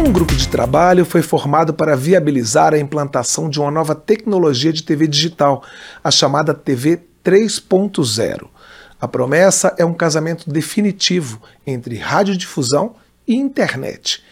Um 0.00 0.10
grupo 0.10 0.34
de 0.34 0.48
trabalho 0.48 1.04
foi 1.04 1.20
formado 1.20 1.74
para 1.74 1.94
viabilizar 1.94 2.72
a 2.72 2.78
implantação 2.78 3.50
de 3.50 3.60
uma 3.60 3.70
nova 3.70 3.94
tecnologia 3.94 4.72
de 4.72 4.82
TV 4.82 5.06
digital, 5.06 5.62
a 6.02 6.10
chamada 6.10 6.54
TV 6.54 7.02
3.0. 7.22 8.48
A 8.98 9.06
promessa 9.06 9.74
é 9.76 9.84
um 9.84 9.92
casamento 9.92 10.48
definitivo 10.48 11.42
entre 11.66 11.98
radiodifusão 11.98 12.94
e 13.28 13.34
internet. 13.34 14.24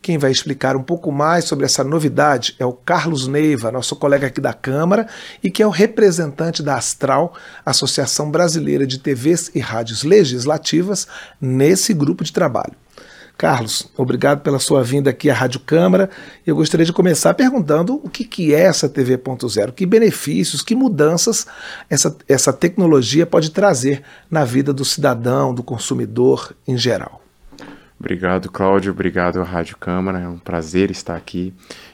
Quem 0.00 0.16
vai 0.16 0.30
explicar 0.30 0.76
um 0.76 0.82
pouco 0.84 1.10
mais 1.10 1.44
sobre 1.44 1.64
essa 1.64 1.82
novidade 1.82 2.54
é 2.60 2.64
o 2.64 2.72
Carlos 2.72 3.26
Neiva, 3.26 3.72
nosso 3.72 3.96
colega 3.96 4.28
aqui 4.28 4.40
da 4.40 4.52
Câmara 4.52 5.08
e 5.42 5.50
que 5.50 5.60
é 5.60 5.66
o 5.66 5.70
representante 5.70 6.62
da 6.62 6.76
Astral, 6.76 7.34
Associação 7.64 8.30
Brasileira 8.30 8.86
de 8.86 9.00
TVs 9.00 9.50
e 9.56 9.58
Rádios 9.58 10.04
Legislativas, 10.04 11.08
nesse 11.40 11.92
grupo 11.92 12.22
de 12.22 12.32
trabalho. 12.32 12.74
Carlos, 13.38 13.86
obrigado 13.96 14.40
pela 14.40 14.58
sua 14.58 14.82
vinda 14.82 15.10
aqui 15.10 15.28
à 15.28 15.34
Rádio 15.34 15.60
Câmara. 15.60 16.08
Eu 16.46 16.56
gostaria 16.56 16.86
de 16.86 16.92
começar 16.92 17.34
perguntando 17.34 18.00
o 18.02 18.08
que, 18.08 18.24
que 18.24 18.54
é 18.54 18.60
essa 18.60 18.88
TV.0, 18.88 19.72
que 19.72 19.84
benefícios, 19.84 20.62
que 20.62 20.74
mudanças 20.74 21.46
essa, 21.90 22.16
essa 22.26 22.52
tecnologia 22.52 23.26
pode 23.26 23.50
trazer 23.50 24.02
na 24.30 24.44
vida 24.44 24.72
do 24.72 24.84
cidadão, 24.84 25.54
do 25.54 25.62
consumidor 25.62 26.54
em 26.66 26.78
geral. 26.78 27.22
Obrigado, 27.98 28.50
Cláudio. 28.50 28.92
Obrigado 28.92 29.40
à 29.40 29.44
Rádio 29.44 29.76
Câmara. 29.78 30.18
É 30.20 30.28
um 30.28 30.38
prazer 30.38 30.90
estar 30.90 31.16
aqui. 31.16 31.52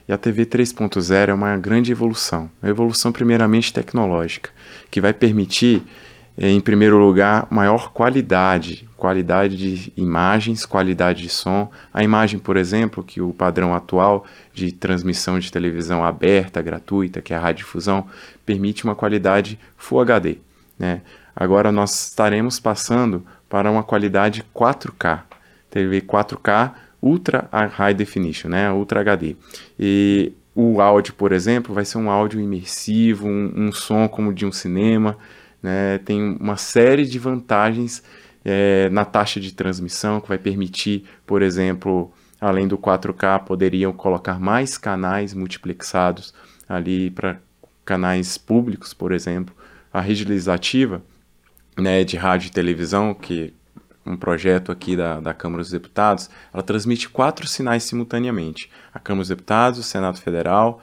E 0.09 0.13
a 0.13 0.19
TV 0.19 0.45
3.0 0.45 1.29
é 1.29 1.35
uma 1.35 1.57
grande 1.57 1.93
evolução. 1.93 2.51
Uma 2.63 2.71
evolução, 2.71 3.13
primeiramente, 3.13 3.73
tecnológica, 3.73 4.51
que 4.91 5.01
vai 5.01 5.13
permitir 5.13 5.81
é, 5.81 5.87
em 6.37 6.61
primeiro 6.61 6.99
lugar, 6.99 7.47
maior 7.51 7.93
qualidade, 7.93 8.89
qualidade 8.97 9.57
de 9.57 9.93
imagens, 9.97 10.65
qualidade 10.65 11.23
de 11.23 11.29
som. 11.29 11.71
A 11.93 12.03
imagem, 12.03 12.39
por 12.39 12.57
exemplo, 12.57 13.05
que 13.05 13.21
o 13.21 13.33
padrão 13.33 13.75
atual 13.75 14.25
de 14.55 14.73
transmissão 14.73 15.39
de 15.39 15.53
televisão 15.53 16.05
aberta, 16.05 16.63
gratuita, 16.63 17.21
que 17.21 17.35
é 17.35 17.37
a 17.37 17.41
radiodifusão, 17.41 18.07
permite 18.47 18.85
uma 18.85 18.95
qualidade 18.95 19.59
Full 19.77 20.01
HD. 20.01 20.39
Né? 20.79 21.03
Agora 21.37 21.71
nós 21.71 22.09
estaremos 22.09 22.59
passando 22.59 23.25
para 23.49 23.71
uma 23.71 23.83
qualidade 23.83 24.43
4K, 24.55 25.21
TV 25.71 26.01
4K 26.01 26.73
Ultra 27.03 27.49
High 27.51 27.95
Definition, 27.95 28.49
né? 28.49 28.71
Ultra 28.71 29.01
HD. 29.01 29.37
E 29.79 30.33
o 30.55 30.81
áudio, 30.81 31.15
por 31.15 31.33
exemplo, 31.33 31.75
vai 31.75 31.85
ser 31.85 31.99
um 31.99 32.09
áudio 32.09 32.41
imersivo, 32.41 33.27
um, 33.27 33.53
um 33.57 33.73
som 33.73 34.07
como 34.09 34.33
de 34.33 34.47
um 34.47 34.53
cinema 34.53 35.19
né, 35.63 35.99
tem 35.99 36.37
uma 36.41 36.57
série 36.57 37.07
de 37.07 37.19
vantagens 37.19 38.03
é, 38.45 38.89
na 38.91 39.05
taxa 39.05 39.39
de 39.39 39.53
transmissão 39.53 40.21
que 40.21 40.29
vai 40.29 40.39
permitir, 40.39 41.05
por 41.27 41.43
exemplo, 41.43 42.13
além 42.41 42.67
do 42.67 42.77
4K, 42.77 43.45
poderiam 43.45 43.93
colocar 43.93 44.41
mais 44.41 44.77
canais 44.77 45.33
multiplexados 45.33 46.35
ali 46.69 47.11
para 47.11 47.39
canais 47.85 48.37
públicos, 48.37 48.93
por 48.93 49.13
exemplo. 49.13 49.55
A 49.93 50.01
rede 50.01 50.25
legislativa 50.25 51.03
né, 51.79 52.03
de 52.03 52.17
rádio 52.17 52.49
e 52.49 52.51
televisão, 52.51 53.15
que 53.15 53.55
um 54.05 54.17
projeto 54.17 54.73
aqui 54.73 54.97
da, 54.97 55.21
da 55.21 55.33
Câmara 55.33 55.63
dos 55.63 55.71
Deputados, 55.71 56.29
ela 56.53 56.63
transmite 56.63 57.09
quatro 57.09 57.47
sinais 57.47 57.85
simultaneamente: 57.85 58.71
a 58.93 58.99
Câmara 58.99 59.23
dos 59.23 59.29
Deputados, 59.29 59.79
o 59.79 59.83
Senado 59.83 60.19
Federal, 60.19 60.83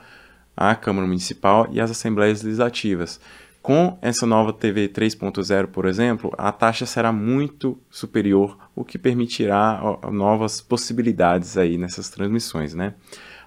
a 0.56 0.74
Câmara 0.74 1.06
Municipal 1.06 1.68
e 1.70 1.80
as 1.80 1.90
Assembleias 1.90 2.42
Legislativas. 2.42 3.20
Com 3.62 3.98
essa 4.00 4.26
nova 4.26 4.54
TV 4.54 4.88
3.0, 4.88 5.66
por 5.66 5.84
exemplo, 5.84 6.32
a 6.38 6.50
taxa 6.50 6.86
será 6.86 7.12
muito 7.12 7.78
superior, 7.90 8.56
o 8.74 8.82
que 8.84 8.98
permitirá 8.98 9.80
novas 10.10 10.62
possibilidades 10.62 11.58
aí 11.58 11.76
nessas 11.76 12.08
transmissões, 12.08 12.72
né? 12.72 12.94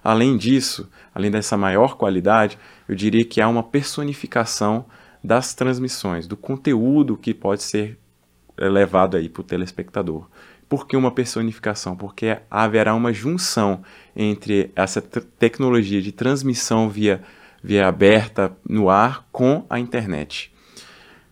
Além 0.04 0.36
disso, 0.36 0.88
além 1.12 1.32
dessa 1.32 1.56
maior 1.56 1.96
qualidade, 1.96 2.58
eu 2.88 2.94
diria 2.94 3.24
que 3.24 3.40
há 3.40 3.48
uma 3.48 3.62
personificação 3.62 4.84
das 5.22 5.52
transmissões, 5.52 6.28
do 6.28 6.36
conteúdo 6.36 7.16
que 7.16 7.34
pode 7.34 7.62
ser 7.62 7.98
eh, 8.56 8.68
levado 8.68 9.16
aí 9.16 9.28
para 9.28 9.40
o 9.40 9.44
telespectador. 9.44 10.28
Por 10.68 10.86
que 10.86 10.96
uma 10.96 11.10
personificação? 11.10 11.96
Porque 11.96 12.38
haverá 12.50 12.94
uma 12.94 13.12
junção 13.12 13.82
entre 14.14 14.70
essa 14.76 15.00
tecnologia 15.00 16.00
de 16.00 16.12
transmissão 16.12 16.88
via 16.88 17.22
via 17.64 17.88
aberta 17.88 18.54
no 18.68 18.90
ar 18.90 19.26
com 19.32 19.64
a 19.70 19.80
internet. 19.80 20.52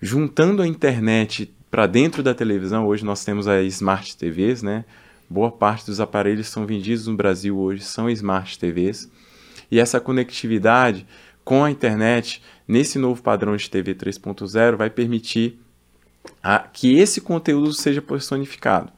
Juntando 0.01 0.63
a 0.63 0.67
internet 0.67 1.55
para 1.71 1.87
dentro 1.87 2.23
da 2.23 2.33
televisão, 2.33 2.87
hoje 2.87 3.05
nós 3.05 3.23
temos 3.23 3.47
as 3.47 3.67
Smart 3.75 4.17
TVs, 4.17 4.63
né? 4.63 4.87
Boa 5.29 5.53
parte 5.53 5.85
dos 5.85 6.01
aparelhos 6.01 6.49
são 6.49 6.65
vendidos 6.65 7.07
no 7.07 7.15
Brasil 7.15 7.59
hoje 7.59 7.83
são 7.83 8.09
Smart 8.09 8.59
TVs. 8.59 9.11
E 9.71 9.79
essa 9.79 10.01
conectividade 10.01 11.07
com 11.45 11.65
a 11.65 11.71
internet, 11.71 12.43
nesse 12.67 12.99
novo 12.99 13.23
padrão 13.23 13.55
de 13.55 13.69
TV 13.69 13.95
3.0, 13.95 14.77
vai 14.77 14.89
permitir 14.89 15.61
a, 16.43 16.61
que 16.61 16.99
esse 16.99 17.21
conteúdo 17.21 17.75
seja 17.75 18.01
personificado. 18.01 18.91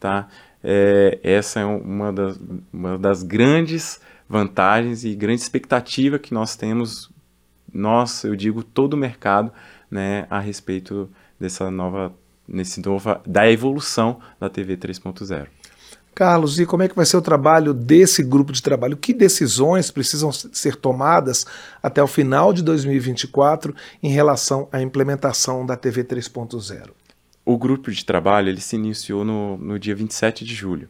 Tá? 0.00 0.28
É, 0.64 1.18
essa 1.22 1.60
é 1.60 1.64
uma 1.66 2.10
das, 2.12 2.40
uma 2.72 2.96
das 2.96 3.22
grandes 3.22 4.00
vantagens 4.28 5.04
e 5.04 5.14
grande 5.14 5.40
expectativa 5.40 6.18
que 6.18 6.34
nós 6.34 6.54
temos, 6.54 7.10
nós, 7.72 8.24
eu 8.24 8.36
digo, 8.36 8.62
todo 8.62 8.94
o 8.94 8.96
mercado, 8.96 9.50
né, 9.90 10.26
a 10.28 10.38
respeito 10.38 11.08
dessa 11.40 11.70
nova, 11.70 12.12
nesse 12.46 12.84
nova, 12.84 13.22
da 13.26 13.50
evolução 13.50 14.20
da 14.38 14.48
TV 14.48 14.76
3.0. 14.76 15.46
Carlos, 16.14 16.58
e 16.58 16.66
como 16.66 16.82
é 16.82 16.88
que 16.88 16.96
vai 16.96 17.06
ser 17.06 17.16
o 17.16 17.22
trabalho 17.22 17.72
desse 17.72 18.24
grupo 18.24 18.52
de 18.52 18.60
trabalho? 18.60 18.96
Que 18.96 19.14
decisões 19.14 19.88
precisam 19.88 20.32
ser 20.32 20.74
tomadas 20.74 21.46
até 21.80 22.02
o 22.02 22.08
final 22.08 22.52
de 22.52 22.60
2024 22.60 23.72
em 24.02 24.10
relação 24.10 24.68
à 24.72 24.82
implementação 24.82 25.64
da 25.64 25.76
TV 25.76 26.02
3.0? 26.02 26.90
O 27.44 27.56
grupo 27.56 27.92
de 27.92 28.04
trabalho 28.04 28.48
ele 28.48 28.60
se 28.60 28.74
iniciou 28.74 29.24
no, 29.24 29.56
no 29.58 29.78
dia 29.78 29.94
27 29.94 30.44
de 30.44 30.56
julho. 30.56 30.88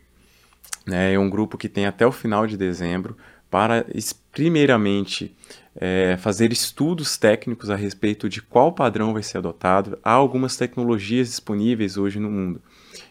Né? 0.87 1.15
É 1.15 1.19
um 1.19 1.29
grupo 1.29 1.59
que 1.59 1.69
tem 1.69 1.87
até 1.87 2.07
o 2.07 2.13
final 2.13 2.47
de 2.47 2.57
dezembro 2.57 3.17
para, 3.51 3.87
primeiramente, 4.33 5.35
é, 5.77 6.17
fazer 6.19 6.53
estudos 6.53 7.17
técnicos 7.17 7.71
a 7.71 7.77
respeito 7.77 8.29
de 8.29 8.43
qual 8.43 8.73
padrão 8.73 9.13
vai 9.13 9.23
ser 9.23 9.39
adotado. 9.39 9.99
Há 10.03 10.13
algumas 10.13 10.57
tecnologias 10.57 11.29
disponíveis 11.29 11.97
hoje 11.97 12.19
no 12.19 12.31
mundo. 12.31 12.61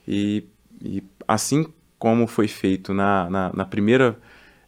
E, 0.07 0.43
e 0.81 1.03
assim 1.27 1.65
como 1.97 2.27
foi 2.27 2.47
feito 2.47 2.93
na, 2.93 3.29
na, 3.29 3.53
na 3.53 3.65
primeira 3.65 4.17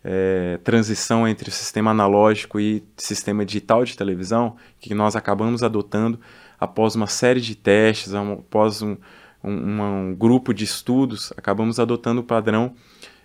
é, 0.03 0.59
transição 0.63 1.27
entre 1.27 1.50
o 1.50 1.51
sistema 1.51 1.91
analógico 1.91 2.59
e 2.59 2.83
sistema 2.97 3.45
digital 3.45 3.83
de 3.83 3.97
televisão, 3.97 4.56
que 4.79 4.94
nós 4.94 5.16
acabamos 5.16 5.61
adotando 5.61 6.19
após 6.59 6.95
uma 6.95 7.07
série 7.07 7.41
de 7.41 7.56
testes, 7.56 8.13
após 8.13 8.81
um, 8.81 8.97
um, 9.44 9.81
um 9.81 10.16
grupo 10.16 10.53
de 10.53 10.63
estudos, 10.63 11.31
acabamos 11.38 11.79
adotando 11.79 12.22
o 12.22 12.23
padrão 12.23 12.73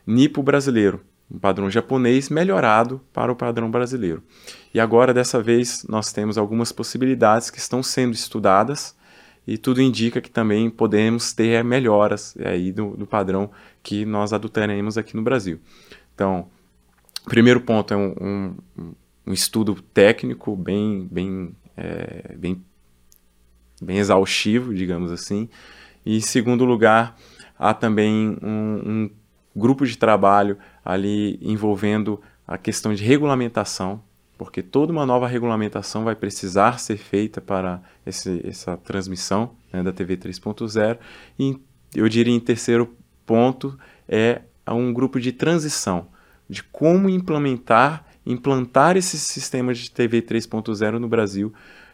NIPO 0.07 0.43
brasileiro, 0.43 1.01
um 1.31 1.39
padrão 1.39 1.71
japonês 1.71 2.29
melhorado 2.29 3.01
para 3.13 3.33
o 3.33 3.37
padrão 3.37 3.71
brasileiro. 3.71 4.23
E 4.73 4.81
agora, 4.81 5.15
dessa 5.15 5.43
vez, 5.43 5.85
nós 5.89 6.13
temos 6.13 6.37
algumas 6.37 6.73
possibilidades 6.73 7.51
que 7.51 7.59
estão 7.59 7.83
sendo 7.83 8.15
estudadas 8.15 8.95
e 9.47 9.59
tudo 9.59 9.83
indica 9.83 10.21
que 10.21 10.31
também 10.31 10.71
podemos 10.71 11.33
ter 11.33 11.63
melhoras 11.63 12.35
aí 12.39 12.73
do, 12.73 12.97
do 12.97 13.07
padrão 13.07 13.51
que 13.83 14.05
nós 14.05 14.33
adotaremos 14.33 14.97
aqui 14.97 15.17
no 15.17 15.23
Brasil. 15.23 15.61
Então, 16.15 16.49
o 17.27 17.29
primeiro 17.29 17.61
ponto 17.61 17.93
é 17.93 17.97
um, 17.97 18.15
um, 18.21 18.95
um 19.27 19.33
estudo 19.33 19.75
técnico 19.93 20.57
bem, 20.57 21.09
bem, 21.11 21.55
é, 21.77 22.35
bem, 22.37 22.63
bem 23.83 23.99
exaustivo, 23.99 24.75
digamos 24.75 25.11
assim. 25.13 25.49
E, 26.05 26.17
em 26.17 26.21
segundo 26.21 26.65
lugar, 26.65 27.17
há 27.59 27.73
também 27.73 28.37
um, 28.43 28.83
um 28.85 29.11
grupo 29.55 29.87
de 29.87 29.97
trabalho 29.97 30.59
ali 30.85 31.39
envolvendo 31.41 32.21
a 32.47 32.59
questão 32.59 32.95
de 32.95 33.03
regulamentação, 33.03 34.03
porque 34.37 34.63
toda 34.63 34.93
uma 34.93 35.07
nova 35.07 35.27
regulamentação 35.27 36.05
vai 36.05 36.15
precisar 36.15 36.79
ser 36.79 36.97
feita 36.97 37.41
para 37.41 37.81
esse, 38.05 38.43
essa 38.47 38.77
transmissão 38.77 39.53
né, 39.73 39.83
da 39.83 39.93
TV 39.93 40.17
3.0. 40.17 40.99
E 41.39 41.59
eu 41.95 42.09
diria 42.09 42.35
em 42.35 42.41
terceiro 42.41 42.95
ponto 43.25 43.79
é 44.09 44.43
um 44.69 44.93
grupo 44.93 45.21
de 45.21 45.33
transição, 45.33 46.09
de 46.49 46.63
como 46.63 47.09
implementar, 47.09 48.05
implantar 48.27 48.97
esse 48.97 49.19
sistema 49.19 49.73
de 49.73 49.91
TV 49.91 50.23
3.0 50.23 50.99
no 50.99 51.09
Brasil, 51.09 51.53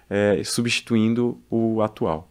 é, 0.08 0.42
substituindo 0.44 1.40
o 1.50 1.82
atual. 1.82 2.29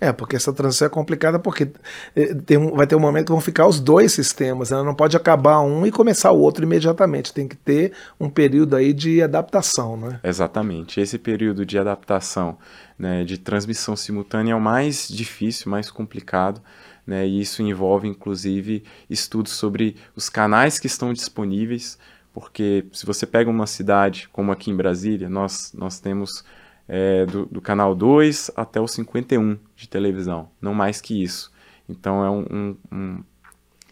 É, 0.00 0.12
porque 0.12 0.36
essa 0.36 0.52
transição 0.52 0.86
é 0.86 0.90
complicada 0.90 1.38
porque 1.38 1.70
eh, 2.16 2.34
tem 2.34 2.58
um, 2.58 2.74
vai 2.74 2.86
ter 2.86 2.96
um 2.96 3.00
momento 3.00 3.26
que 3.26 3.32
vão 3.32 3.40
ficar 3.40 3.66
os 3.66 3.78
dois 3.78 4.12
sistemas, 4.12 4.70
né? 4.70 4.82
não 4.82 4.94
pode 4.94 5.16
acabar 5.16 5.60
um 5.60 5.86
e 5.86 5.92
começar 5.92 6.32
o 6.32 6.40
outro 6.40 6.64
imediatamente, 6.64 7.32
tem 7.32 7.46
que 7.46 7.56
ter 7.56 7.92
um 8.18 8.28
período 8.28 8.74
aí 8.74 8.92
de 8.92 9.22
adaptação, 9.22 9.96
né? 9.96 10.20
Exatamente, 10.24 11.00
esse 11.00 11.18
período 11.18 11.64
de 11.64 11.78
adaptação, 11.78 12.58
né, 12.98 13.24
de 13.24 13.38
transmissão 13.38 13.94
simultânea 13.94 14.52
é 14.52 14.56
o 14.56 14.60
mais 14.60 15.08
difícil, 15.08 15.70
mais 15.70 15.90
complicado, 15.90 16.60
né? 17.06 17.26
E 17.26 17.40
isso 17.40 17.62
envolve, 17.62 18.08
inclusive, 18.08 18.84
estudos 19.10 19.52
sobre 19.52 19.96
os 20.14 20.28
canais 20.28 20.78
que 20.78 20.86
estão 20.86 21.12
disponíveis, 21.12 21.98
porque 22.32 22.86
se 22.92 23.04
você 23.04 23.26
pega 23.26 23.50
uma 23.50 23.66
cidade 23.66 24.28
como 24.32 24.52
aqui 24.52 24.70
em 24.70 24.76
Brasília, 24.76 25.28
nós, 25.28 25.72
nós 25.74 26.00
temos 26.00 26.44
é, 26.88 27.24
do, 27.26 27.46
do, 27.46 27.60
canal 27.60 27.94
2 27.94 28.50
até 28.56 28.80
o 28.80 28.88
51 28.88 29.58
de 29.76 29.88
televisão, 29.88 30.50
não 30.60 30.74
mais 30.74 31.00
que 31.00 31.22
isso. 31.22 31.52
Então 31.88 32.24
é 32.24 32.30
um, 32.30 32.46
um, 32.50 32.76
um 32.92 33.24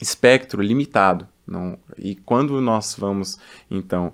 espectro 0.00 0.62
limitado. 0.62 1.26
Não, 1.46 1.78
e 1.98 2.14
quando 2.14 2.60
nós 2.60 2.94
vamos, 2.96 3.38
então, 3.70 4.12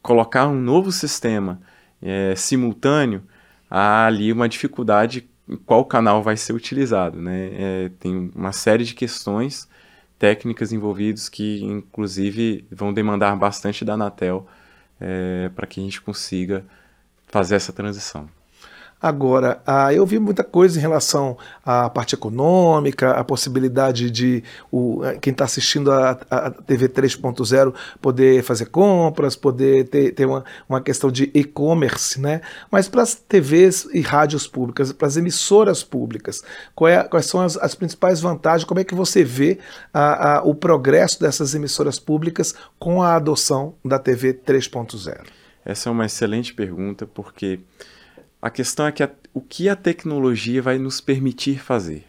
colocar 0.00 0.46
um 0.46 0.60
novo 0.60 0.92
sistema 0.92 1.60
é, 2.00 2.34
simultâneo, 2.36 3.22
há 3.68 4.06
ali 4.06 4.32
uma 4.32 4.48
dificuldade 4.48 5.28
em 5.48 5.56
qual 5.56 5.84
canal 5.84 6.22
vai 6.22 6.36
ser 6.36 6.52
utilizado. 6.52 7.20
Né? 7.20 7.50
É, 7.52 7.90
tem 7.98 8.30
uma 8.34 8.52
série 8.52 8.84
de 8.84 8.94
questões 8.94 9.68
técnicas 10.18 10.72
envolvidas 10.72 11.28
que, 11.28 11.62
inclusive, 11.62 12.66
vão 12.70 12.92
demandar 12.92 13.34
bastante 13.36 13.84
da 13.84 13.94
Anatel 13.94 14.46
é, 15.00 15.50
para 15.54 15.66
que 15.66 15.80
a 15.80 15.82
gente 15.82 16.00
consiga 16.00 16.64
fazer 17.28 17.56
essa 17.56 17.72
transição. 17.72 18.28
Agora, 19.00 19.62
ah, 19.64 19.94
eu 19.94 20.04
vi 20.04 20.18
muita 20.18 20.42
coisa 20.42 20.76
em 20.76 20.82
relação 20.82 21.38
à 21.64 21.88
parte 21.88 22.16
econômica, 22.16 23.12
a 23.12 23.22
possibilidade 23.22 24.10
de 24.10 24.42
eh, 25.04 25.18
quem 25.20 25.30
está 25.30 25.44
assistindo 25.44 25.92
a, 25.92 26.16
TV 26.66 26.88
3.0 26.88 27.72
poder 28.02 28.42
fazer 28.42 28.66
compras, 28.66 29.36
poder 29.36 29.86
ter, 29.86 30.26
uma, 30.26 30.44
uma 30.68 30.80
questão 30.80 31.12
de 31.12 31.30
e-commerce, 31.32 32.20
né? 32.20 32.40
Mas 32.72 32.88
para 32.88 33.02
as 33.02 33.14
TVs 33.14 33.86
e 33.94 34.00
rádios 34.00 34.48
públicas, 34.48 34.92
para 34.92 35.06
as 35.06 35.16
emissoras 35.16 35.84
públicas, 35.84 36.42
é, 36.88 37.04
quais 37.04 37.26
são 37.26 37.40
as, 37.40 37.76
principais 37.76 38.20
vantagens? 38.20 38.64
Como 38.64 38.80
é 38.80 38.84
que 38.84 38.96
você 38.96 39.22
vê 39.22 39.58
o 40.42 40.56
progresso 40.56 41.20
dessas 41.20 41.54
emissoras 41.54 42.00
públicas 42.00 42.52
com 42.80 43.00
a 43.00 43.14
adoção 43.14 43.74
da 43.84 43.98
TV 43.98 44.34
3.0? 44.34 45.37
Essa 45.68 45.90
é 45.90 45.92
uma 45.92 46.06
excelente 46.06 46.54
pergunta, 46.54 47.06
porque 47.06 47.60
a 48.40 48.48
questão 48.48 48.86
é 48.86 48.92
que 48.92 49.02
a, 49.02 49.10
o 49.34 49.40
que 49.42 49.68
a 49.68 49.76
tecnologia 49.76 50.62
vai 50.62 50.78
nos 50.78 50.98
permitir 50.98 51.60
fazer. 51.60 52.06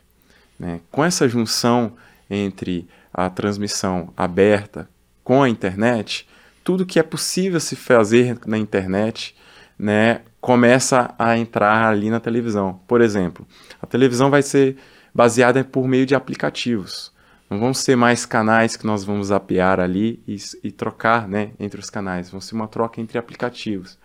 Né? 0.58 0.80
Com 0.90 1.04
essa 1.04 1.28
junção 1.28 1.92
entre 2.30 2.88
a 3.14 3.30
transmissão 3.30 4.14
aberta 4.16 4.90
com 5.26 5.44
a 5.44 5.50
internet, 5.50 6.26
tudo 6.64 6.86
que 6.86 7.00
é 7.00 7.04
possível 7.04 7.60
se 7.60 7.76
fazer 7.76 8.40
na 8.46 8.58
internet 8.58 9.36
né, 9.78 10.22
começa 10.40 11.14
a 11.20 11.38
entrar 11.38 11.90
ali 11.90 12.10
na 12.10 12.22
televisão. 12.22 12.80
Por 12.88 13.02
exemplo, 13.02 13.46
a 13.82 13.86
televisão 13.86 14.30
vai 14.30 14.42
ser 14.42 14.78
baseada 15.14 15.66
por 15.66 15.86
meio 15.86 16.06
de 16.06 16.16
aplicativos. 16.16 17.12
Não 17.50 17.60
vão 17.60 17.74
ser 17.74 17.96
mais 17.96 18.26
canais 18.26 18.76
que 18.76 18.86
nós 18.86 19.04
vamos 19.04 19.32
apiar 19.32 19.80
ali 19.80 20.22
e, 20.28 20.38
e 20.64 20.72
trocar 20.72 21.28
né, 21.28 21.52
entre 21.60 21.80
os 21.80 21.90
canais. 21.90 22.30
Vão 22.30 22.40
ser 22.40 22.54
uma 22.54 22.68
troca 22.68 23.02
entre 23.02 23.18
aplicativos. 23.18 23.98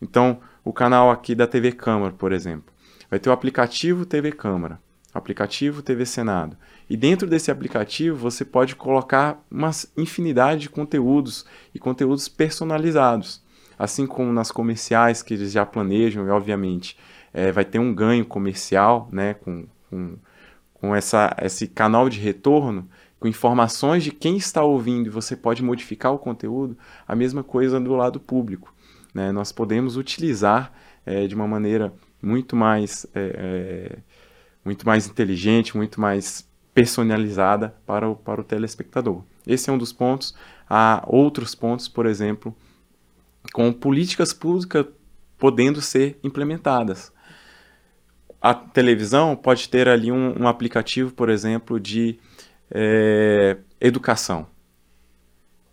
Então, 0.00 0.40
o 0.64 0.72
canal 0.72 1.10
aqui 1.10 1.34
da 1.34 1.46
TV 1.46 1.72
Câmara, 1.72 2.12
por 2.12 2.32
exemplo. 2.32 2.72
Vai 3.10 3.18
ter 3.18 3.28
o 3.28 3.32
aplicativo 3.32 4.06
TV 4.06 4.32
Câmara, 4.32 4.80
aplicativo 5.12 5.82
TV 5.82 6.06
Senado. 6.06 6.56
E 6.88 6.96
dentro 6.96 7.28
desse 7.28 7.50
aplicativo 7.50 8.16
você 8.16 8.44
pode 8.44 8.76
colocar 8.76 9.42
uma 9.50 9.70
infinidade 9.96 10.62
de 10.62 10.70
conteúdos 10.70 11.44
e 11.74 11.78
conteúdos 11.78 12.28
personalizados. 12.28 13.42
Assim 13.78 14.06
como 14.06 14.32
nas 14.32 14.50
comerciais 14.50 15.22
que 15.22 15.34
eles 15.34 15.52
já 15.52 15.64
planejam, 15.64 16.26
e 16.26 16.30
obviamente 16.30 16.96
é, 17.32 17.52
vai 17.52 17.64
ter 17.64 17.78
um 17.78 17.94
ganho 17.94 18.24
comercial 18.24 19.08
né, 19.12 19.34
com, 19.34 19.66
com, 19.88 20.16
com 20.80 20.94
essa, 20.94 21.34
esse 21.42 21.66
canal 21.66 22.08
de 22.08 22.20
retorno, 22.20 22.88
com 23.18 23.26
informações 23.26 24.04
de 24.04 24.12
quem 24.12 24.36
está 24.36 24.62
ouvindo 24.62 25.10
você 25.10 25.36
pode 25.36 25.62
modificar 25.62 26.12
o 26.12 26.18
conteúdo, 26.18 26.78
a 27.06 27.16
mesma 27.16 27.42
coisa 27.42 27.80
do 27.80 27.94
lado 27.94 28.20
público 28.20 28.72
né, 29.18 29.32
nós 29.32 29.52
podemos 29.52 29.96
utilizar 29.96 30.72
é, 31.04 31.26
de 31.26 31.34
uma 31.34 31.46
maneira 31.46 31.92
muito 32.22 32.54
mais, 32.54 33.06
é, 33.14 33.96
é, 33.96 33.98
muito 34.64 34.86
mais 34.86 35.08
inteligente, 35.08 35.76
muito 35.76 36.00
mais 36.00 36.48
personalizada 36.74 37.74
para 37.86 38.08
o, 38.08 38.14
para 38.14 38.40
o 38.40 38.44
telespectador. 38.44 39.22
Esse 39.46 39.70
é 39.70 39.72
um 39.72 39.78
dos 39.78 39.92
pontos. 39.92 40.34
Há 40.68 41.02
outros 41.06 41.54
pontos, 41.54 41.88
por 41.88 42.06
exemplo, 42.06 42.54
com 43.52 43.72
políticas 43.72 44.32
públicas 44.32 44.86
podendo 45.38 45.80
ser 45.80 46.18
implementadas. 46.22 47.12
A 48.40 48.54
televisão 48.54 49.34
pode 49.34 49.68
ter 49.68 49.88
ali 49.88 50.12
um, 50.12 50.42
um 50.42 50.46
aplicativo, 50.46 51.12
por 51.12 51.28
exemplo, 51.28 51.80
de 51.80 52.18
é, 52.70 53.56
educação. 53.80 54.46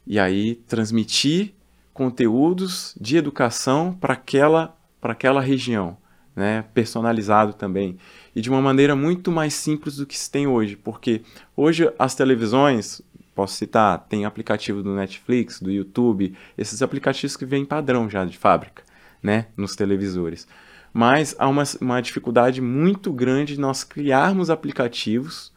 E 0.08 0.20
aí 0.20 0.56
transmitir 0.68 1.54
conteúdos 1.94 2.96
de 3.00 3.18
educação 3.18 3.94
para 3.94 4.14
aquela, 4.14 4.76
aquela 5.02 5.42
região, 5.42 5.98
né? 6.36 6.66
personalizado 6.74 7.54
também. 7.54 7.98
E 8.36 8.42
de 8.42 8.50
uma 8.50 8.62
maneira 8.62 8.96
muito 8.96 9.32
mais 9.32 9.54
simples 9.54 9.96
do 9.96 10.06
que 10.06 10.18
se 10.18 10.30
tem 10.30 10.46
hoje, 10.46 10.76
porque 10.76 11.22
hoje 11.56 11.90
as 11.98 12.14
televisões, 12.14 13.02
posso 13.34 13.56
citar, 13.56 14.06
tem 14.10 14.26
aplicativo 14.26 14.84
do 14.84 14.94
Netflix, 14.94 15.62
do 15.62 15.72
YouTube, 15.72 16.36
esses 16.58 16.82
aplicativos 16.82 17.38
que 17.38 17.46
vêm 17.46 17.64
padrão 17.64 18.10
já 18.10 18.26
de 18.26 18.38
fábrica, 18.38 18.84
né? 19.24 19.48
nos 19.56 19.76
televisores. 19.76 20.48
Mas 20.97 21.36
há 21.38 21.50
uma, 21.50 21.63
uma 21.81 22.01
dificuldade 22.01 22.62
muito 22.62 23.12
grande 23.12 23.56
de 23.56 23.59
nós 23.59 23.83
criarmos 23.83 24.50
aplicativos 24.50 25.51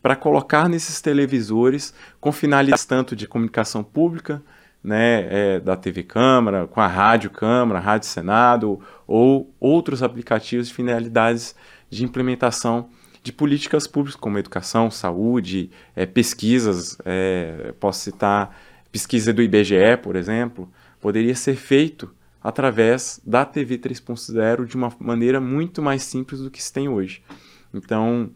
para 0.00 0.14
colocar 0.14 0.68
nesses 0.68 1.00
televisores 1.00 1.92
com 2.20 2.30
finalidades 2.30 2.84
tanto 2.84 3.16
de 3.16 3.26
comunicação 3.26 3.82
pública, 3.82 4.40
né, 4.80 5.26
é, 5.56 5.58
da 5.58 5.76
TV 5.76 6.04
Câmara, 6.04 6.68
com 6.68 6.80
a 6.80 6.86
Rádio 6.86 7.28
Câmara, 7.30 7.80
Rádio 7.80 8.06
Senado, 8.06 8.78
ou 9.04 9.52
outros 9.58 10.00
aplicativos 10.00 10.68
de 10.68 10.74
finalidades 10.74 11.56
de 11.90 12.04
implementação 12.04 12.88
de 13.20 13.32
políticas 13.32 13.88
públicas 13.88 14.14
como 14.14 14.38
educação, 14.38 14.92
saúde, 14.92 15.72
é, 15.96 16.06
pesquisas, 16.06 16.96
é, 17.04 17.74
posso 17.80 17.98
citar 17.98 18.56
pesquisa 18.92 19.32
do 19.32 19.42
IBGE, 19.42 19.96
por 20.00 20.14
exemplo, 20.14 20.70
poderia 21.00 21.34
ser 21.34 21.56
feito 21.56 22.14
através 22.42 23.20
da 23.24 23.44
TV 23.44 23.78
3.0 23.78 24.64
de 24.64 24.76
uma 24.76 24.92
maneira 24.98 25.40
muito 25.40 25.80
mais 25.80 26.02
simples 26.02 26.40
do 26.40 26.50
que 26.50 26.62
se 26.62 26.72
tem 26.72 26.88
hoje. 26.88 27.22
Então, 27.72 28.30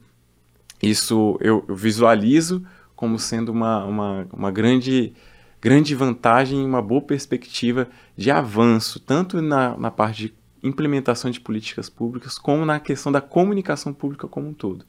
isso 0.82 1.38
eu, 1.40 1.64
eu 1.68 1.74
visualizo 1.74 2.64
como 2.94 3.18
sendo 3.18 3.50
uma, 3.50 3.84
uma, 3.84 4.28
uma 4.32 4.50
grande 4.50 5.12
grande 5.60 5.94
vantagem 5.94 6.62
e 6.62 6.64
uma 6.64 6.80
boa 6.80 7.00
perspectiva 7.00 7.88
de 8.16 8.30
avanço, 8.30 9.00
tanto 9.00 9.42
na, 9.42 9.76
na 9.76 9.90
parte 9.90 10.28
de 10.28 10.34
implementação 10.62 11.30
de 11.30 11.40
políticas 11.40 11.88
públicas, 11.88 12.38
como 12.38 12.64
na 12.64 12.78
questão 12.78 13.10
da 13.10 13.20
comunicação 13.20 13.92
pública 13.92 14.28
como 14.28 14.48
um 14.48 14.54
todo. 14.54 14.84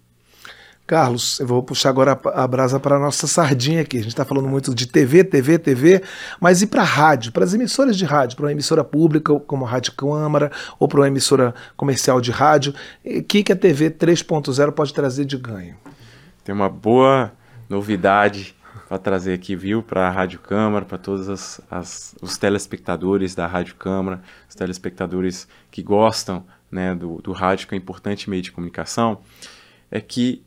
Carlos, 0.88 1.38
eu 1.42 1.46
vou 1.46 1.62
puxar 1.62 1.90
agora 1.90 2.18
a 2.34 2.48
brasa 2.48 2.80
para 2.80 2.96
a 2.96 3.00
nossa 3.00 3.28
sardinha 3.28 3.82
aqui. 3.82 3.98
A 3.98 4.00
gente 4.00 4.12
está 4.12 4.24
falando 4.24 4.48
muito 4.48 4.74
de 4.74 4.88
TV, 4.88 5.22
TV, 5.22 5.60
TV, 5.60 6.02
mas 6.40 6.62
e 6.62 6.68
para 6.68 6.82
rádio, 6.82 7.34
para 7.34 7.44
as 7.44 7.54
emissoras 7.54 7.98
de 7.98 8.06
rádio, 8.06 8.38
para 8.38 8.46
uma 8.46 8.54
emissora 8.54 8.86
pública 8.86 9.38
como 9.42 9.66
a 9.66 9.70
Rádio 9.70 9.92
Câmara 9.92 10.50
ou 10.80 10.88
para 10.88 11.02
uma 11.02 11.08
emissora 11.10 11.54
comercial 11.76 12.22
de 12.22 12.32
rádio, 12.32 12.74
o 13.04 13.22
que, 13.22 13.44
que 13.44 13.52
a 13.52 13.56
TV 13.56 13.92
3.0 13.92 14.72
pode 14.72 14.94
trazer 14.94 15.26
de 15.26 15.36
ganho? 15.36 15.76
Tem 16.46 16.56
uma 16.56 16.70
boa 16.70 17.34
novidade 17.70 18.56
para 18.88 18.98
trazer 18.98 19.34
aqui, 19.34 19.58
viu, 19.58 19.84
para 19.84 20.08
a 20.08 20.10
Rádio 20.10 20.40
Câmara, 20.40 20.86
para 20.86 20.98
todos 20.98 21.28
as, 21.28 21.60
as, 21.70 22.16
os 22.22 22.38
telespectadores 22.38 23.36
da 23.36 23.46
Rádio 23.46 23.76
Câmara, 23.76 24.22
os 24.48 24.56
telespectadores 24.56 25.50
que 25.70 25.84
gostam 25.84 26.46
né, 26.72 26.96
do, 26.96 27.22
do 27.22 27.34
rádio, 27.34 27.68
que 27.68 27.76
é 27.76 27.78
um 27.78 27.82
importante 27.82 28.30
meio 28.30 28.42
de 28.42 28.54
comunicação, 28.54 29.20
é 29.92 30.00
que 30.00 30.47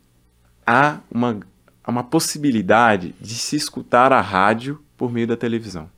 há 0.65 0.99
uma, 1.11 1.39
uma 1.87 2.03
possibilidade 2.03 3.15
de 3.19 3.35
se 3.35 3.55
escutar 3.55 4.13
a 4.13 4.21
rádio 4.21 4.81
por 4.97 5.11
meio 5.11 5.27
da 5.27 5.37
televisão. 5.37 5.89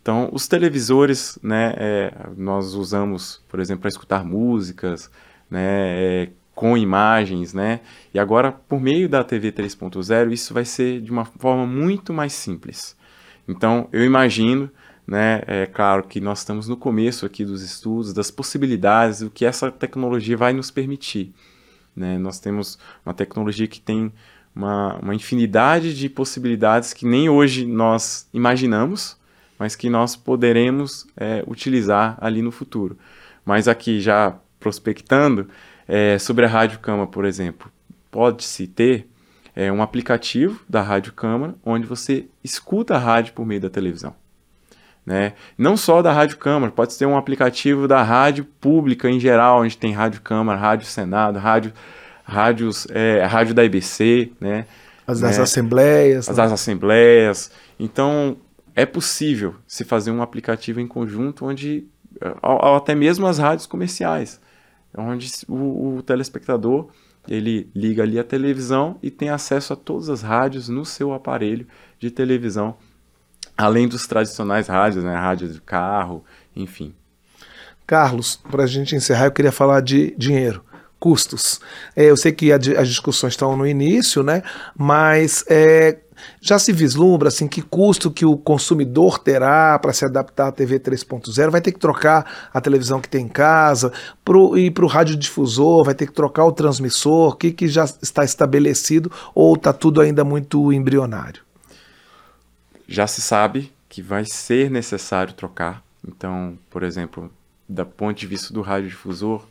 Então, 0.00 0.28
os 0.32 0.46
televisores, 0.46 1.38
né, 1.42 1.74
é, 1.76 2.14
nós 2.36 2.74
usamos, 2.74 3.42
por 3.48 3.58
exemplo, 3.58 3.82
para 3.82 3.88
escutar 3.88 4.24
músicas, 4.24 5.10
né, 5.50 5.62
é, 5.64 6.28
com 6.54 6.76
imagens, 6.76 7.52
né? 7.52 7.80
E 8.12 8.18
agora, 8.18 8.52
por 8.52 8.80
meio 8.80 9.08
da 9.08 9.24
TV 9.24 9.50
3.0, 9.50 10.32
isso 10.32 10.54
vai 10.54 10.64
ser 10.64 11.00
de 11.00 11.10
uma 11.10 11.24
forma 11.24 11.66
muito 11.66 12.12
mais 12.12 12.32
simples. 12.32 12.96
Então, 13.48 13.88
eu 13.92 14.04
imagino, 14.04 14.70
né? 15.06 15.42
É 15.46 15.66
claro 15.66 16.04
que 16.04 16.20
nós 16.20 16.40
estamos 16.40 16.68
no 16.68 16.76
começo 16.76 17.26
aqui 17.26 17.44
dos 17.44 17.62
estudos, 17.62 18.12
das 18.12 18.30
possibilidades, 18.30 19.20
do 19.20 19.30
que 19.30 19.44
essa 19.44 19.70
tecnologia 19.70 20.36
vai 20.36 20.52
nos 20.52 20.70
permitir. 20.70 21.34
Né? 21.96 22.18
Nós 22.18 22.40
temos 22.40 22.78
uma 23.04 23.14
tecnologia 23.14 23.66
que 23.66 23.80
tem 23.80 24.12
uma, 24.54 24.96
uma 24.96 25.14
infinidade 25.14 25.94
de 25.94 26.08
possibilidades 26.08 26.92
que 26.92 27.06
nem 27.06 27.28
hoje 27.28 27.66
nós 27.66 28.28
imaginamos, 28.32 29.16
mas 29.58 29.74
que 29.76 29.88
nós 29.88 30.16
poderemos 30.16 31.06
é, 31.16 31.44
utilizar 31.46 32.16
ali 32.20 32.42
no 32.42 32.50
futuro. 32.50 32.98
Mas 33.44 33.68
aqui 33.68 34.00
já 34.00 34.36
prospectando, 34.58 35.48
é, 35.86 36.18
sobre 36.18 36.44
a 36.44 36.48
Rádio 36.48 36.78
Cama, 36.78 37.06
por 37.06 37.24
exemplo. 37.24 37.70
pode-se 38.10 38.66
ter 38.68 39.08
é, 39.56 39.70
um 39.72 39.82
aplicativo 39.82 40.62
da 40.68 40.80
Rádio 40.80 41.12
Câmara, 41.12 41.54
onde 41.64 41.86
você 41.86 42.26
escuta 42.42 42.94
a 42.94 42.98
rádio 42.98 43.34
por 43.34 43.44
meio 43.44 43.60
da 43.60 43.68
televisão. 43.68 44.14
Né? 45.04 45.34
Não 45.58 45.76
só 45.76 46.00
da 46.00 46.12
Rádio 46.12 46.38
Câmara, 46.38 46.72
pode 46.72 46.94
ser 46.94 47.06
um 47.06 47.16
aplicativo 47.16 47.86
da 47.86 48.02
rádio 48.02 48.44
pública 48.60 49.10
em 49.10 49.20
geral, 49.20 49.60
onde 49.60 49.76
tem 49.76 49.92
Rádio 49.92 50.22
Câmara, 50.22 50.58
Rádio 50.58 50.86
Senado, 50.86 51.38
rádio, 51.38 51.72
rádios, 52.24 52.86
é, 52.90 53.22
rádio 53.24 53.54
da 53.54 53.64
IBC, 53.64 54.32
né? 54.40 54.66
As 55.06 55.20
das 55.20 55.36
né? 55.36 55.42
assembleias. 55.42 56.28
As 56.28 56.36
né? 56.36 56.42
das 56.42 56.52
assembleias. 56.52 57.50
Então, 57.78 58.38
é 58.74 58.86
possível 58.86 59.54
se 59.66 59.84
fazer 59.84 60.10
um 60.10 60.22
aplicativo 60.22 60.80
em 60.80 60.86
conjunto 60.86 61.44
onde, 61.44 61.86
até 62.42 62.94
mesmo 62.94 63.26
as 63.26 63.38
rádios 63.38 63.66
comerciais, 63.66 64.40
onde 64.96 65.30
o, 65.48 65.96
o 65.96 66.02
telespectador 66.02 66.88
ele 67.28 67.70
liga 67.74 68.02
ali 68.02 68.18
a 68.18 68.24
televisão 68.24 68.98
e 69.02 69.10
tem 69.10 69.28
acesso 69.30 69.72
a 69.72 69.76
todas 69.76 70.08
as 70.08 70.22
rádios 70.22 70.68
no 70.68 70.84
seu 70.84 71.12
aparelho 71.12 71.66
de 71.98 72.10
televisão, 72.10 72.76
além 73.56 73.88
dos 73.88 74.06
tradicionais 74.06 74.66
rádios, 74.66 75.04
né, 75.04 75.14
rádio 75.14 75.48
de 75.48 75.60
carro, 75.60 76.24
enfim. 76.54 76.94
Carlos, 77.86 78.40
para 78.50 78.64
a 78.64 78.66
gente 78.66 78.96
encerrar, 78.96 79.26
eu 79.26 79.32
queria 79.32 79.52
falar 79.52 79.80
de 79.80 80.14
dinheiro 80.16 80.62
custos. 81.04 81.60
É, 81.94 82.04
eu 82.04 82.16
sei 82.16 82.32
que 82.32 82.50
a, 82.50 82.56
as 82.56 82.88
discussões 82.88 83.34
estão 83.34 83.54
no 83.58 83.66
início, 83.66 84.22
né? 84.22 84.42
Mas 84.74 85.44
é, 85.50 85.98
já 86.40 86.58
se 86.58 86.72
vislumbra 86.72 87.28
assim 87.28 87.46
que 87.46 87.60
custo 87.60 88.10
que 88.10 88.24
o 88.24 88.38
consumidor 88.38 89.18
terá 89.18 89.78
para 89.78 89.92
se 89.92 90.06
adaptar 90.06 90.48
à 90.48 90.52
TV 90.52 90.80
3.0? 90.80 91.50
Vai 91.50 91.60
ter 91.60 91.72
que 91.72 91.78
trocar 91.78 92.48
a 92.54 92.58
televisão 92.58 93.02
que 93.02 93.08
tem 93.08 93.26
em 93.26 93.28
casa 93.28 93.92
pro, 94.24 94.56
e 94.56 94.70
para 94.70 94.86
o 94.86 94.88
radiodifusor, 94.88 95.84
vai 95.84 95.94
ter 95.94 96.06
que 96.06 96.14
trocar 96.14 96.46
o 96.46 96.52
transmissor, 96.52 97.32
o 97.32 97.36
que, 97.36 97.52
que 97.52 97.68
já 97.68 97.84
está 97.84 98.24
estabelecido 98.24 99.12
ou 99.34 99.56
está 99.56 99.74
tudo 99.74 100.00
ainda 100.00 100.24
muito 100.24 100.72
embrionário? 100.72 101.43
Já 102.86 103.06
se 103.06 103.22
sabe 103.22 103.72
que 103.88 104.02
vai 104.02 104.24
ser 104.24 104.70
necessário 104.70 105.32
trocar. 105.32 105.82
Então, 106.06 106.58
por 106.68 106.82
exemplo, 106.82 107.32
da 107.68 107.84
ponto 107.84 108.18
de 108.18 108.26
vista 108.26 108.52
do 108.52 108.60
radiodifusor, 108.60 109.46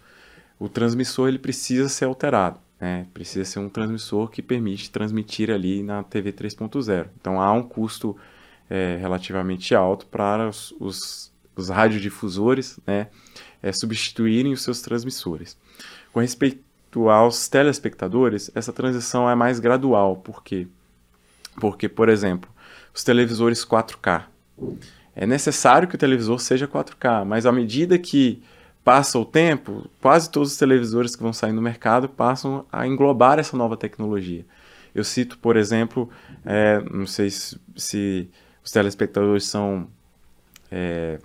o 0.59 0.69
transmissor 0.69 1.27
ele 1.27 1.39
precisa 1.39 1.89
ser 1.89 2.05
alterado. 2.05 2.59
Né? 2.79 3.07
Precisa 3.13 3.45
ser 3.45 3.59
um 3.59 3.69
transmissor 3.69 4.29
que 4.29 4.41
permite 4.41 4.91
transmitir 4.91 5.49
ali 5.49 5.81
na 5.81 6.03
TV 6.03 6.31
3.0. 6.31 7.07
Então 7.19 7.41
há 7.41 7.51
um 7.51 7.63
custo 7.63 8.17
é, 8.69 8.97
relativamente 8.97 9.73
alto 9.73 10.05
para 10.07 10.47
os, 10.47 10.73
os, 10.79 11.31
os 11.55 11.69
radiodifusores 11.69 12.79
né, 12.85 13.07
é, 13.61 13.71
substituírem 13.71 14.53
os 14.53 14.61
seus 14.61 14.81
transmissores. 14.81 15.57
Com 16.11 16.19
respeito 16.19 17.09
aos 17.09 17.47
telespectadores, 17.47 18.51
essa 18.53 18.73
transição 18.73 19.29
é 19.29 19.35
mais 19.35 19.59
gradual. 19.59 20.17
Por 20.17 20.43
quê? 20.43 20.67
Porque, 21.59 21.87
por 21.87 22.09
exemplo, 22.09 22.49
os 22.93 23.03
televisores 23.03 23.65
4K. 23.65 24.25
É 25.15 25.25
necessário 25.25 25.87
que 25.87 25.95
o 25.95 25.97
televisor 25.97 26.39
seja 26.39 26.67
4K, 26.67 27.25
mas 27.25 27.45
à 27.45 27.51
medida 27.51 27.97
que 27.97 28.41
passa 28.83 29.17
o 29.17 29.25
tempo, 29.25 29.89
quase 30.01 30.29
todos 30.29 30.51
os 30.51 30.57
televisores 30.57 31.15
que 31.15 31.23
vão 31.23 31.31
sair 31.31 31.53
no 31.53 31.61
mercado 31.61 32.09
passam 32.09 32.65
a 32.71 32.85
englobar 32.85 33.39
essa 33.39 33.55
nova 33.55 33.77
tecnologia. 33.77 34.45
Eu 34.93 35.03
cito, 35.03 35.37
por 35.39 35.55
exemplo, 35.55 36.09
é, 36.45 36.81
não 36.91 37.07
sei 37.07 37.29
se, 37.29 37.59
se, 37.75 38.29
os 38.63 38.71
telespectadores 38.71 39.45
são 39.45 39.87
é, 40.71 41.19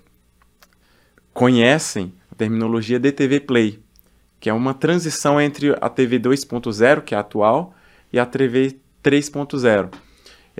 conhecem 1.33 2.13
a 2.31 2.35
terminologia 2.35 2.99
DTV 2.99 3.41
Play, 3.41 3.79
que 4.39 4.49
é 4.49 4.53
uma 4.53 4.73
transição 4.73 5.39
entre 5.39 5.75
a 5.79 5.89
TV 5.89 6.19
2.0, 6.19 7.01
que 7.01 7.13
é 7.13 7.17
a 7.17 7.21
atual, 7.21 7.73
e 8.11 8.17
a 8.19 8.25
TV 8.25 8.77
3.0. 9.03 9.89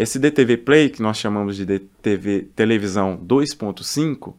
Esse 0.01 0.17
DTV 0.17 0.57
Play, 0.57 0.89
que 0.89 1.01
nós 1.01 1.17
chamamos 1.17 1.55
de 1.57 1.65
DTV 1.65 2.47
televisão 2.55 3.17
2.5, 3.17 4.33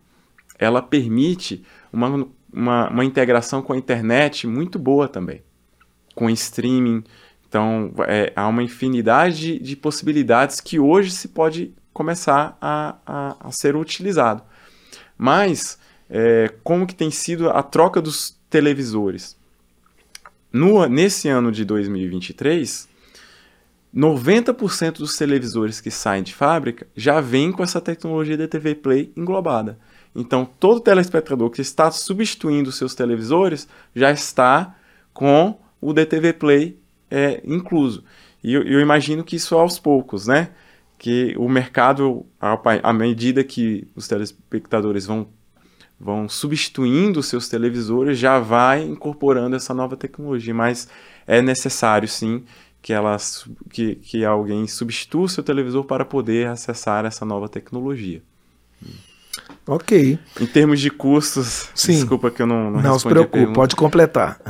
ela 0.59 0.81
permite 0.83 1.63
uma 1.93 2.27
uma, 2.53 2.89
uma 2.91 3.05
integração 3.05 3.63
com 3.63 3.73
a 3.73 3.77
internet 3.77 4.47
muito 4.47 4.79
boa 4.79 5.09
também, 5.09 5.43
com 6.15 6.29
streaming. 6.31 7.05
Então, 7.49 7.93
é, 8.07 8.33
há 8.37 8.47
uma 8.47 8.63
infinidade 8.63 9.59
de, 9.59 9.77
possibilidades 9.77 10.61
que 10.61 10.79
hoje 10.79 11.11
se 11.11 11.29
pode 11.29 11.73
começar 11.93 12.57
a, 12.61 12.97
a, 13.07 13.49
a 13.49 13.53
ser 13.53 13.77
utilizado. 13.77 14.43
Mas, 15.17 15.79
é, 16.09 16.53
como 16.63 16.87
que 16.87 16.95
tem 16.95 17.11
sido 17.11 17.51
a 17.51 17.63
troca 17.63 18.01
dos 18.01 18.37
televisores? 18.49 19.37
No, 20.53 20.87
nesse 20.87 21.29
ano 21.29 21.53
de 21.53 21.65
2023, 21.65 22.89
90% 23.95 24.99
dos 24.99 25.17
televisores 25.17 25.81
que 25.81 25.91
saem 25.91 26.23
de 26.23 26.35
fábrica 26.35 26.87
já 26.97 27.21
vêm 27.21 27.51
com 27.51 27.63
essa 27.63 27.81
tecnologia 27.81 28.37
de 28.37 28.47
TV 28.47 28.75
Play 28.75 29.13
englobada. 29.17 29.79
Então, 30.15 30.45
todo 30.45 30.81
telespectador 30.81 31.51
que 31.51 31.61
está 31.61 31.91
substituindo 31.91 32.73
seus 32.73 32.95
televisores 32.95 33.69
já 33.95 34.11
está 34.11 34.77
com 35.13 35.59
o 35.81 35.93
DTV 35.93 36.33
Play 36.35 36.79
é, 37.11 37.41
incluso. 37.45 38.05
E 38.43 38.55
eu, 38.55 38.63
eu, 38.63 38.81
imagino 38.81 39.25
que 39.25 39.37
isso 39.37 39.57
aos 39.57 39.79
poucos, 39.79 40.27
né? 40.27 40.51
Que 40.99 41.35
o 41.37 41.49
mercado, 41.49 42.27
à 42.83 42.93
medida 42.93 43.43
que 43.43 43.89
os 43.97 44.07
telespectadores 44.07 45.07
vão, 45.07 45.29
vão 45.99 46.29
substituindo 46.29 47.23
seus 47.23 47.49
televisores, 47.49 48.19
já 48.19 48.39
vai 48.39 48.83
incorporando 48.83 49.57
essa 49.57 49.75
nova 49.75 49.97
tecnologia. 49.97 50.55
Mas 50.55 50.89
é 51.27 51.41
necessário, 51.41 52.07
sim, 52.07 52.45
que, 52.83 52.93
elas, 52.93 53.49
que, 53.71 53.97
que 53.97 54.25
alguém 54.25 54.67
substitua 54.67 55.23
o 55.23 55.29
seu 55.29 55.43
televisor 55.43 55.85
para 55.85 56.05
poder 56.05 56.49
acessar 56.49 57.05
essa 57.05 57.25
nova 57.25 57.49
tecnologia. 57.49 58.23
Ok. 59.67 60.19
Em 60.41 60.47
termos 60.47 60.81
de 60.81 60.91
custos, 60.91 61.71
Sim. 61.75 61.93
desculpa 61.93 62.31
que 62.31 62.43
eu 62.43 62.47
não 62.47 62.71
Não, 62.71 62.81
não 62.81 62.99
se 62.99 63.07
preocupe, 63.07 63.53
pode 63.53 63.77
completar. 63.77 64.41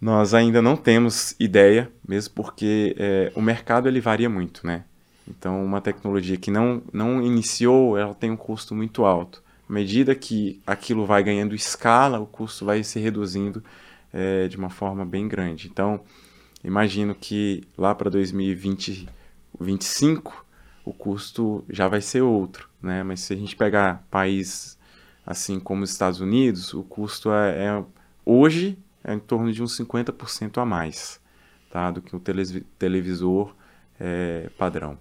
Nós 0.00 0.34
ainda 0.34 0.60
não 0.60 0.76
temos 0.76 1.34
ideia, 1.40 1.90
mesmo 2.06 2.34
porque 2.34 2.94
é, 2.98 3.32
o 3.34 3.40
mercado 3.40 3.88
ele 3.88 4.00
varia 4.00 4.28
muito, 4.28 4.66
né? 4.66 4.84
Então, 5.26 5.64
uma 5.64 5.80
tecnologia 5.80 6.36
que 6.36 6.50
não, 6.50 6.82
não 6.92 7.20
iniciou, 7.20 7.98
ela 7.98 8.14
tem 8.14 8.30
um 8.30 8.36
custo 8.36 8.74
muito 8.74 9.04
alto. 9.04 9.42
À 9.68 9.72
medida 9.72 10.14
que 10.14 10.60
aquilo 10.64 11.04
vai 11.04 11.24
ganhando 11.24 11.54
escala, 11.54 12.20
o 12.20 12.26
custo 12.26 12.64
vai 12.64 12.84
se 12.84 13.00
reduzindo 13.00 13.64
é, 14.12 14.46
de 14.46 14.56
uma 14.56 14.70
forma 14.70 15.04
bem 15.04 15.26
grande. 15.26 15.66
Então, 15.66 16.00
imagino 16.66 17.14
que 17.14 17.62
lá 17.78 17.94
para 17.94 18.10
2020, 18.10 19.08
2025, 19.58 20.44
o 20.84 20.92
custo 20.92 21.64
já 21.70 21.88
vai 21.88 22.00
ser 22.00 22.22
outro, 22.22 22.68
né? 22.82 23.02
Mas 23.02 23.20
se 23.20 23.32
a 23.32 23.36
gente 23.36 23.56
pegar 23.56 24.04
países 24.10 24.76
assim 25.24 25.58
como 25.58 25.82
os 25.82 25.90
Estados 25.90 26.20
Unidos, 26.20 26.74
o 26.74 26.82
custo 26.82 27.32
é, 27.32 27.66
é 27.66 27.84
hoje 28.24 28.78
é 29.02 29.14
em 29.14 29.18
torno 29.18 29.52
de 29.52 29.62
uns 29.62 29.76
50% 29.78 30.58
a 30.60 30.64
mais, 30.64 31.20
tá? 31.70 31.90
Do 31.90 32.02
que 32.02 32.14
o 32.14 32.22
televisor 32.78 33.54
é, 33.98 34.50
padrão. 34.58 34.98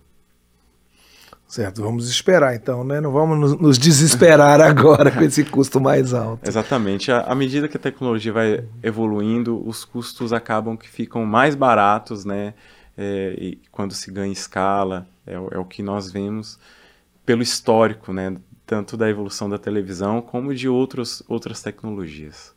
Certo, 1.48 1.82
vamos 1.82 2.10
esperar 2.10 2.56
então, 2.56 2.84
né? 2.84 3.00
Não 3.00 3.12
vamos 3.12 3.60
nos 3.60 3.78
desesperar 3.78 4.60
agora 4.62 5.12
com 5.12 5.22
esse 5.22 5.44
custo 5.44 5.80
mais 5.80 6.14
alto. 6.14 6.48
Exatamente. 6.48 7.12
À 7.12 7.36
medida 7.36 7.68
que 7.68 7.78
a 7.78 7.80
tecnologia 7.80 8.34
vai 8.34 8.64
evoluindo, 8.82 9.62
os 9.68 9.86
custos 9.86 10.34
acabam 10.34 10.76
que 10.76 10.90
ficam 10.90 11.24
mais 11.26 11.54
baratos, 11.56 12.26
né? 12.26 12.54
É, 12.98 13.36
e 13.38 13.62
quando 13.72 13.94
se 13.94 14.10
ganha 14.12 14.32
escala, 14.32 15.08
é, 15.28 15.34
é 15.34 15.58
o 15.60 15.66
que 15.66 15.84
nós 15.84 16.12
vemos 16.12 16.58
pelo 17.26 17.42
histórico, 17.42 18.14
né, 18.14 18.38
tanto 18.66 18.96
da 18.96 19.10
evolução 19.10 19.50
da 19.50 19.58
televisão 19.58 20.22
como 20.22 20.54
de 20.54 20.70
outros, 20.70 21.24
outras 21.28 21.62
tecnologias. 21.62 22.55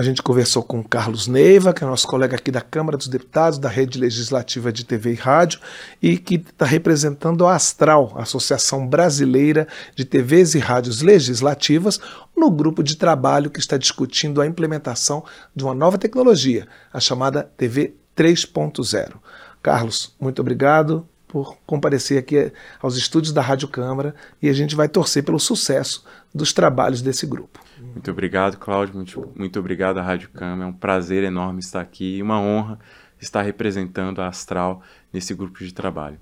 A 0.00 0.02
gente 0.02 0.22
conversou 0.22 0.62
com 0.62 0.82
Carlos 0.82 1.26
Neiva, 1.26 1.74
que 1.74 1.84
é 1.84 1.86
nosso 1.86 2.08
colega 2.08 2.34
aqui 2.34 2.50
da 2.50 2.62
Câmara 2.62 2.96
dos 2.96 3.06
Deputados, 3.06 3.58
da 3.58 3.68
Rede 3.68 3.98
Legislativa 3.98 4.72
de 4.72 4.82
TV 4.82 5.12
e 5.12 5.14
Rádio, 5.14 5.60
e 6.00 6.16
que 6.16 6.36
está 6.36 6.64
representando 6.64 7.46
a 7.46 7.54
Astral, 7.54 8.14
Associação 8.16 8.88
Brasileira 8.88 9.68
de 9.94 10.06
TVs 10.06 10.54
e 10.54 10.58
Rádios 10.58 11.02
Legislativas, 11.02 12.00
no 12.34 12.50
grupo 12.50 12.82
de 12.82 12.96
trabalho 12.96 13.50
que 13.50 13.60
está 13.60 13.76
discutindo 13.76 14.40
a 14.40 14.46
implementação 14.46 15.22
de 15.54 15.64
uma 15.64 15.74
nova 15.74 15.98
tecnologia, 15.98 16.66
a 16.90 16.98
chamada 16.98 17.42
TV 17.58 17.92
3.0. 18.16 19.16
Carlos, 19.62 20.16
muito 20.18 20.40
obrigado 20.40 21.06
por 21.30 21.56
comparecer 21.64 22.18
aqui 22.18 22.52
aos 22.82 22.96
estúdios 22.96 23.32
da 23.32 23.40
Rádio 23.40 23.68
Câmara 23.68 24.14
e 24.42 24.48
a 24.48 24.52
gente 24.52 24.74
vai 24.74 24.88
torcer 24.88 25.24
pelo 25.24 25.38
sucesso 25.38 26.04
dos 26.34 26.52
trabalhos 26.52 27.00
desse 27.00 27.24
grupo. 27.24 27.60
Muito 27.78 28.10
obrigado, 28.10 28.58
Cláudio. 28.58 28.96
Muito, 28.96 29.32
muito 29.36 29.58
obrigado 29.60 29.98
à 29.98 30.02
Rádio 30.02 30.28
Câmara. 30.30 30.64
É 30.64 30.66
um 30.66 30.72
prazer 30.72 31.22
enorme 31.22 31.60
estar 31.60 31.80
aqui 31.80 32.16
e 32.16 32.22
uma 32.22 32.40
honra 32.40 32.80
estar 33.20 33.42
representando 33.42 34.20
a 34.20 34.26
Astral 34.26 34.82
nesse 35.12 35.32
grupo 35.34 35.62
de 35.62 35.72
trabalho. 35.72 36.18